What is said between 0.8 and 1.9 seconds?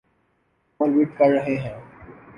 ورد کر رہے ہیں۔